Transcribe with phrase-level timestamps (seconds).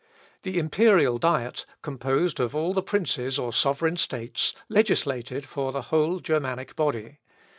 [0.41, 6.19] The Imperial Diet, composed of all the princes or sovereign states, legislated for the whole
[6.19, 7.19] Germanic body.